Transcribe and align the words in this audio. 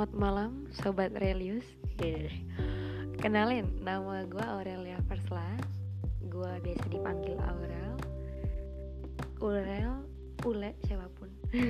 Selamat 0.00 0.16
malam 0.16 0.64
Sobat 0.80 1.12
Relius 1.12 1.76
Kenalin, 3.20 3.68
nama 3.84 4.24
gue 4.24 4.40
Aurelia 4.40 4.96
Persla 5.04 5.44
Gue 6.24 6.48
biasa 6.64 6.88
dipanggil 6.88 7.36
Aurel. 7.36 8.00
Aurel, 9.44 10.00
Ule, 10.48 10.72
siapa 10.88 11.04
pun. 11.20 11.28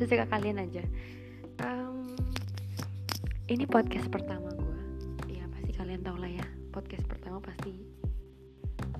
Sesuka 0.00 0.24
kalian 0.32 0.64
aja. 0.64 0.80
Um, 1.60 2.16
Ini 3.44 3.68
podcast 3.68 4.08
pertama 4.08 4.48
gue 4.56 4.80
Ya 5.28 5.44
pasti 5.52 5.76
kalian 5.76 6.00
tau 6.00 6.16
lah 6.16 6.32
ya. 6.32 6.46
Podcast 6.72 7.04
pertama 7.12 7.44
pasti 7.44 7.76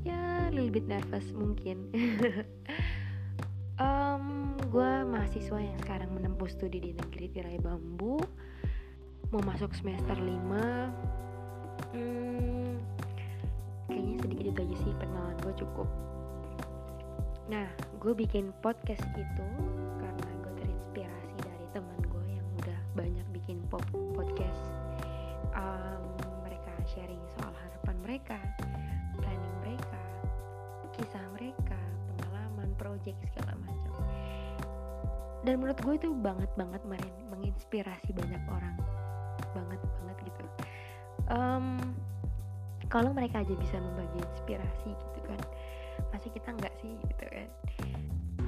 Ya 0.05 0.53
little 0.53 0.69
bit 0.69 0.85
nervous 0.85 1.33
mungkin 1.33 1.89
gue 4.71 5.03
mahasiswa 5.03 5.59
yang 5.59 5.75
sekarang 5.83 6.15
menempuh 6.15 6.47
studi 6.47 6.79
di 6.79 6.95
negeri 6.95 7.27
tirai 7.35 7.59
bambu. 7.59 8.23
Mau 9.35 9.43
masuk 9.43 9.75
semester 9.75 10.15
5 10.15 11.91
hmm, 11.99 12.79
kayaknya 13.91 14.17
sedikit 14.23 14.47
itu 14.47 14.61
aja 14.63 14.77
sih 14.79 14.95
perkenalan 14.95 15.35
gue 15.43 15.55
cukup. 15.59 15.91
Nah 17.51 17.67
gue 17.99 18.15
bikin 18.15 18.55
podcast 18.63 19.03
itu 19.19 19.49
karena 19.99 20.31
gue 20.39 20.53
terinspirasi 20.63 21.35
dari 21.43 21.67
teman 21.75 21.99
gue 22.07 22.27
yang 22.31 22.47
udah 22.63 22.79
banyak 22.95 23.27
bikin 23.35 23.59
pop 23.75 23.83
podcast. 24.15 24.71
Um, 25.51 26.15
mereka 26.47 26.71
sharing 26.87 27.23
soal 27.35 27.51
harapan 27.59 27.97
mereka 28.07 28.39
planning 29.19 29.57
mereka 29.67 29.99
kisah 30.95 31.27
mereka 31.35 31.79
pengalaman 32.15 32.71
project 32.79 33.19
segala 33.35 33.59
macam 33.59 33.70
dan 35.47 35.55
menurut 35.61 35.79
gue 35.81 35.95
itu 35.97 36.11
banget 36.13 36.51
banget 36.57 36.83
marin 36.85 37.15
menginspirasi 37.33 38.13
banyak 38.13 38.43
orang. 38.53 38.77
Banget 39.57 39.81
banget 39.81 40.17
gitu. 40.29 40.45
Um, 41.31 41.81
kalau 42.91 43.15
mereka 43.15 43.41
aja 43.41 43.55
bisa 43.55 43.79
membagi 43.79 44.19
inspirasi 44.19 44.91
gitu 44.91 45.21
kan 45.25 45.41
masih 46.11 46.33
kita 46.33 46.51
nggak 46.57 46.75
sih 46.83 46.93
gitu 47.07 47.25
kan. 47.29 47.49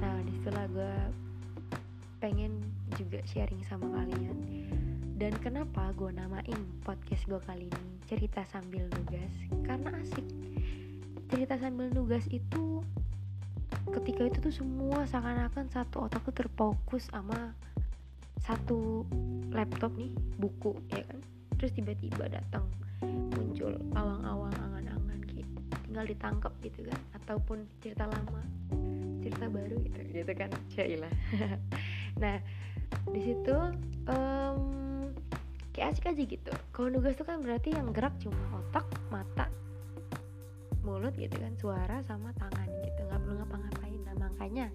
Nah 0.01 0.15
di 0.25 0.31
situlah 0.35 0.65
gue 0.73 0.93
pengen 2.19 2.59
juga 2.97 3.21
sharing 3.29 3.61
sama 3.67 3.87
kalian. 3.93 4.37
Dan 5.13 5.33
kenapa 5.39 5.93
gue 5.95 6.11
namain 6.11 6.59
podcast 6.83 7.23
gue 7.29 7.39
kali 7.47 7.69
ini 7.69 7.91
cerita 8.09 8.43
sambil 8.49 8.89
nugas? 8.91 9.33
Karena 9.63 9.95
asik. 10.01 10.25
Cerita 11.31 11.55
sambil 11.55 11.87
nugas 11.95 12.27
itu 12.27 12.83
ketika 14.01 14.21
itu 14.25 14.37
tuh 14.49 14.53
semua 14.53 15.05
seakan-akan 15.05 15.69
satu 15.69 16.09
otak 16.09 16.25
tuh 16.25 16.35
terfokus 16.35 17.07
sama 17.13 17.53
satu 18.41 19.07
laptop 19.53 19.93
nih 19.95 20.11
buku 20.41 20.73
ya 20.91 21.05
kan? 21.05 21.19
Terus 21.61 21.71
tiba-tiba 21.77 22.27
datang 22.27 22.65
muncul 23.37 23.77
awang-awang 23.93 24.53
angan-angan 24.57 25.19
gitu 25.29 25.45
tinggal 25.87 26.05
ditangkap 26.09 26.53
gitu 26.65 26.89
kan? 26.89 26.99
Ataupun 27.21 27.69
cerita 27.79 28.09
lama 28.09 28.41
cerita 29.21 29.45
baru 29.47 29.77
gitu 29.85 29.99
gitu 30.09 30.33
kan? 30.33 30.49
Cailah 30.73 31.13
nah 32.21 32.37
di 33.09 33.21
situ 33.21 33.55
um, 34.09 35.09
kayak 35.73 35.97
asik 35.97 36.09
aja 36.09 36.23
gitu. 36.23 36.53
Kalau 36.73 36.87
nugas 36.93 37.17
tuh 37.17 37.25
kan 37.25 37.41
berarti 37.41 37.73
yang 37.73 37.89
gerak 37.93 38.13
cuma 38.21 38.37
otak 38.57 38.85
mata 39.09 39.49
mulut 41.03 41.19
gitu 41.19 41.35
kan 41.35 41.51
suara 41.59 41.99
sama 42.07 42.31
tangan 42.39 42.63
gitu 42.79 43.03
nggak 43.03 43.19
perlu 43.27 43.35
ngapa-ngapain. 43.43 43.99
Nah 44.07 44.15
makanya 44.23 44.71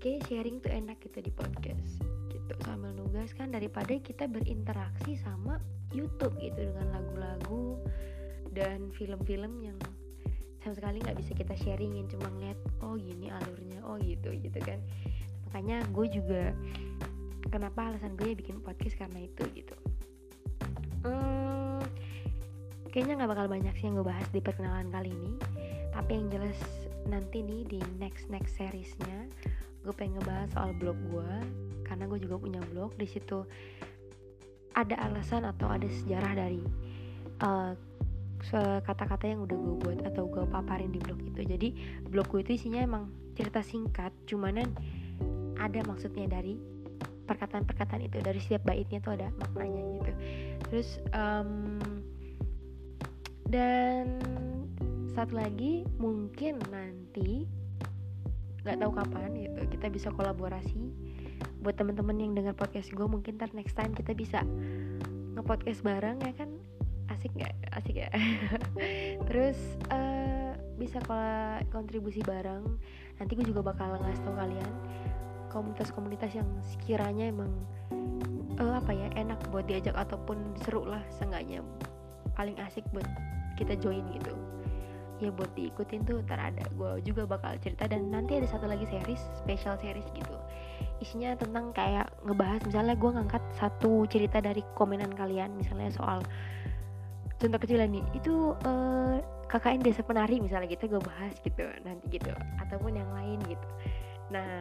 kayak 0.00 0.24
sharing 0.24 0.56
tuh 0.64 0.72
enak 0.72 0.96
gitu 1.04 1.20
di 1.20 1.28
podcast 1.28 2.00
gitu 2.32 2.56
sambil 2.64 2.96
nugas 2.96 3.28
kan 3.36 3.52
daripada 3.52 3.92
kita 4.00 4.24
berinteraksi 4.24 5.20
sama 5.20 5.60
YouTube 5.92 6.32
gitu 6.40 6.56
dengan 6.56 6.96
lagu-lagu 6.96 7.76
dan 8.56 8.88
film-film 8.96 9.60
yang 9.60 9.76
sama 10.64 10.80
sekali 10.80 11.04
nggak 11.04 11.20
bisa 11.20 11.36
kita 11.36 11.60
sharingin 11.60 12.08
cuma 12.08 12.32
ngeliat 12.32 12.56
oh 12.80 12.96
gini 12.96 13.28
alurnya 13.28 13.84
oh 13.84 14.00
gitu 14.00 14.32
gitu 14.32 14.64
kan. 14.64 14.80
Makanya 15.52 15.84
gue 15.92 16.08
juga 16.08 16.56
kenapa 17.52 17.92
alasan 17.92 18.16
gue 18.16 18.32
bikin 18.32 18.64
podcast 18.64 18.96
karena 18.96 19.28
itu 19.28 19.44
gitu. 19.52 19.76
Hmm, 21.04 21.51
kayaknya 22.92 23.24
nggak 23.24 23.32
bakal 23.32 23.46
banyak 23.48 23.74
sih 23.80 23.88
yang 23.88 23.96
gue 23.98 24.06
bahas 24.06 24.28
di 24.28 24.38
perkenalan 24.44 24.92
kali 24.92 25.10
ini. 25.10 25.32
Tapi 25.92 26.10
yang 26.12 26.28
jelas 26.28 26.58
nanti 27.08 27.42
nih 27.42 27.66
di 27.66 27.80
next 27.98 28.30
next 28.30 28.54
seriesnya 28.54 29.26
gue 29.82 29.90
pengen 29.96 30.20
ngebahas 30.20 30.52
soal 30.52 30.70
blog 30.76 30.98
gue. 31.08 31.32
Karena 31.88 32.04
gue 32.06 32.20
juga 32.20 32.36
punya 32.38 32.60
blog 32.70 32.94
di 33.00 33.08
situ 33.08 33.42
ada 34.72 34.96
alasan 35.04 35.44
atau 35.44 35.68
ada 35.68 35.84
sejarah 35.84 36.32
dari 36.36 36.62
uh, 37.44 37.72
kata-kata 38.84 39.24
yang 39.28 39.44
udah 39.44 39.56
gue 39.56 39.74
buat 39.84 39.98
atau 40.08 40.28
gue 40.28 40.44
paparin 40.48 40.92
di 40.92 41.00
blog 41.00 41.20
itu. 41.24 41.40
Jadi 41.48 41.68
blog 42.08 42.28
gue 42.28 42.44
itu 42.44 42.60
isinya 42.60 42.84
emang 42.84 43.08
cerita 43.32 43.64
singkat 43.64 44.12
cumanan 44.28 44.68
ada 45.56 45.80
maksudnya 45.88 46.28
dari 46.28 46.60
perkataan-perkataan 47.24 48.02
itu. 48.04 48.20
Dari 48.20 48.40
setiap 48.42 48.68
baitnya 48.68 49.00
tuh 49.00 49.16
ada 49.16 49.28
maknanya 49.40 49.82
gitu. 49.96 50.12
Terus 50.68 50.88
um, 51.12 52.01
dan 53.52 54.16
satu 55.12 55.36
lagi 55.36 55.84
mungkin 56.00 56.56
nanti 56.72 57.44
nggak 58.64 58.80
tahu 58.80 58.92
kapan 58.96 59.30
gitu 59.36 59.60
kita 59.68 59.86
bisa 59.92 60.08
kolaborasi. 60.08 60.88
Buat 61.60 61.78
teman-teman 61.78 62.16
yang 62.16 62.32
dengar 62.32 62.56
podcast 62.56 62.90
gue 62.90 63.04
mungkin 63.04 63.36
ntar 63.36 63.52
next 63.52 63.76
time 63.76 63.92
kita 63.92 64.16
bisa 64.16 64.40
ngepodcast 65.36 65.84
bareng 65.84 66.16
ya 66.24 66.32
kan? 66.32 66.48
Asik 67.12 67.28
nggak? 67.36 67.52
Asik 67.76 68.00
ya? 68.00 68.08
Terus 69.28 69.60
uh, 69.92 70.56
bisa 70.80 70.98
kontribusi 71.68 72.24
bareng. 72.24 72.80
Nanti 73.20 73.36
gue 73.36 73.46
juga 73.46 73.60
bakal 73.60 74.00
ngasih 74.00 74.24
tau 74.24 74.32
kalian 74.32 74.72
komunitas-komunitas 75.52 76.32
yang 76.32 76.48
sekiranya 76.64 77.28
emang 77.28 77.52
uh, 78.56 78.80
apa 78.80 78.96
ya 78.96 79.12
enak 79.12 79.44
buat 79.52 79.68
diajak 79.68 79.92
ataupun 79.92 80.56
seru 80.64 80.88
lah 80.88 81.04
seenggaknya. 81.20 81.60
Paling 82.32 82.56
asik 82.64 82.88
buat 82.96 83.04
kita 83.56 83.78
join 83.78 84.04
gitu. 84.14 84.34
Ya 85.22 85.30
buat 85.30 85.54
diikutin 85.54 86.02
tuh 86.02 86.18
ntar 86.26 86.40
ada. 86.42 86.66
Gue 86.74 86.98
juga 87.06 87.28
bakal 87.28 87.54
cerita 87.62 87.86
dan 87.86 88.10
nanti 88.10 88.42
ada 88.42 88.48
satu 88.50 88.66
lagi 88.66 88.82
series 88.90 89.22
special 89.38 89.78
series 89.78 90.06
gitu. 90.12 90.36
Isinya 90.98 91.38
tentang 91.38 91.70
kayak 91.70 92.10
ngebahas 92.26 92.62
misalnya 92.66 92.94
gue 92.98 93.10
ngangkat 93.10 93.42
satu 93.54 94.06
cerita 94.10 94.42
dari 94.42 94.66
komenan 94.74 95.14
kalian 95.14 95.54
misalnya 95.54 95.94
soal 95.94 96.18
contoh 97.38 97.58
kecil 97.62 97.82
nih. 97.86 98.02
Itu 98.18 98.58
uh, 98.66 99.22
KKN 99.46 99.86
desa 99.86 100.02
penari 100.02 100.42
misalnya 100.42 100.66
gitu 100.66 100.90
gue 100.90 101.02
bahas 101.02 101.34
gitu 101.46 101.70
nanti 101.86 102.18
gitu. 102.18 102.34
Ataupun 102.58 102.98
yang 102.98 103.10
lain 103.14 103.38
gitu. 103.46 103.68
Nah 104.34 104.58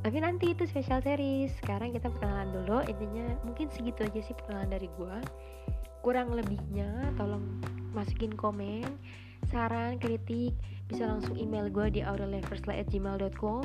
tapi 0.00 0.20
nanti 0.20 0.56
itu 0.56 0.64
special 0.64 1.04
series. 1.04 1.52
Sekarang 1.60 1.92
kita 1.92 2.08
perkenalan 2.08 2.56
dulu. 2.56 2.80
Intinya 2.88 3.36
mungkin 3.44 3.68
segitu 3.68 4.04
aja 4.04 4.20
sih 4.20 4.32
perkenalan 4.32 4.72
dari 4.72 4.88
gue 4.96 5.16
kurang 6.04 6.36
lebihnya 6.36 7.16
tolong 7.16 7.64
masukin 7.94 8.34
komen 8.34 8.84
saran 9.48 9.96
kritik 10.02 10.52
bisa 10.90 11.08
langsung 11.08 11.38
email 11.38 11.70
gue 11.70 11.86
di 11.96 12.00
aurelleversla@gmail.com 12.04 13.64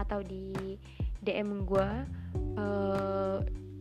atau 0.00 0.20
di 0.24 0.54
DM 1.20 1.66
gue 1.66 1.88
uh, 2.56 3.38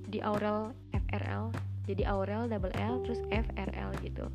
di 0.09 0.19
Aurel 0.19 0.73
FRL 0.91 1.53
jadi 1.85 2.03
Aurel 2.09 2.49
double 2.49 2.73
L 2.73 3.01
terus 3.05 3.21
FRL 3.29 3.89
gitu. 4.01 4.25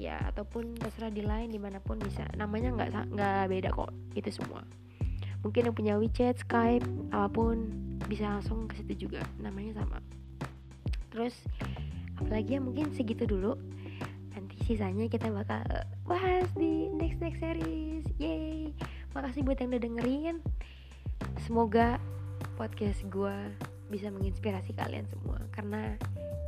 Ya 0.00 0.18
ataupun 0.32 0.74
terserah 0.80 1.12
di 1.12 1.22
lain 1.22 1.52
di 1.52 1.60
mana 1.60 1.78
pun 1.78 2.00
bisa. 2.00 2.24
Namanya 2.34 2.72
nggak 2.72 3.12
nggak 3.12 3.44
beda 3.52 3.68
kok 3.70 3.92
itu 4.16 4.32
semua. 4.32 4.64
Mungkin 5.44 5.68
yang 5.68 5.76
punya 5.76 5.94
WeChat 6.00 6.40
Skype 6.42 6.86
apa 7.12 7.28
pun 7.28 7.68
bisa 8.08 8.40
langsung 8.40 8.64
ke 8.66 8.80
situ 8.80 9.06
juga. 9.08 9.20
Namanya 9.38 9.84
sama. 9.84 10.00
Terus 11.12 11.36
apalagi 12.16 12.56
ya 12.56 12.60
mungkin 12.64 12.88
segitu 12.96 13.28
dulu 13.28 13.60
sisanya 14.62 15.10
kita 15.10 15.28
bakal 15.30 15.62
bahas 16.06 16.46
di 16.54 16.86
next 16.94 17.18
next 17.18 17.42
series. 17.42 18.06
Yay 18.18 18.70
makasih 19.12 19.44
buat 19.44 19.60
yang 19.60 19.70
udah 19.76 19.82
dengerin. 19.82 20.36
Semoga 21.44 22.00
podcast 22.56 23.04
gue 23.12 23.36
bisa 23.92 24.08
menginspirasi 24.08 24.72
kalian 24.72 25.04
semua 25.12 25.36
karena 25.52 26.00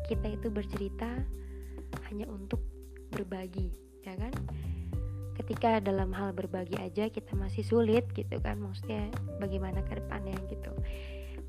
kita 0.08 0.32
itu 0.32 0.48
bercerita 0.48 1.08
hanya 2.08 2.24
untuk 2.32 2.60
berbagi 3.12 3.68
ya 4.04 4.16
kan? 4.16 4.32
Ketika 5.34 5.82
dalam 5.82 6.14
hal 6.14 6.32
berbagi 6.32 6.78
aja 6.80 7.10
kita 7.10 7.36
masih 7.36 7.66
sulit 7.66 8.08
gitu 8.16 8.40
kan 8.40 8.56
maksudnya 8.62 9.12
bagaimana 9.42 9.84
ke 9.84 10.00
depannya 10.00 10.38
gitu. 10.48 10.72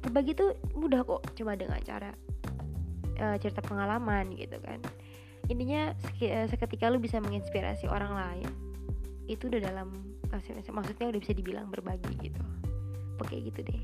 Berbagi 0.04 0.36
tuh 0.36 0.58
mudah 0.76 1.06
kok 1.08 1.24
cuma 1.38 1.56
dengan 1.56 1.80
cara 1.86 2.12
uh, 3.22 3.38
cerita 3.40 3.64
pengalaman 3.64 4.36
gitu 4.36 4.60
kan 4.60 4.84
intinya 5.52 5.94
eh, 6.22 6.48
seketika 6.50 6.90
lu 6.90 6.98
bisa 6.98 7.22
menginspirasi 7.22 7.86
orang 7.86 8.14
lain 8.14 8.50
itu 9.26 9.50
udah 9.50 9.62
dalam 9.62 9.90
maksudnya 10.30 11.10
udah 11.10 11.22
bisa 11.22 11.34
dibilang 11.34 11.70
berbagi 11.70 12.14
gitu. 12.22 12.42
Oke 13.22 13.40
gitu 13.42 13.64
deh. 13.64 13.82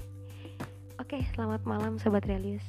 Oke 1.02 1.24
selamat 1.34 1.66
malam 1.66 1.98
sobat 1.98 2.26
relius 2.30 2.66